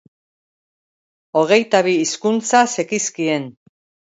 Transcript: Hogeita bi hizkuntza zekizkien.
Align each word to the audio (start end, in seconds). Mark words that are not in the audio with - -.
Hogeita 1.41 1.83
bi 1.89 1.95
hizkuntza 2.07 2.65
zekizkien. 2.77 3.47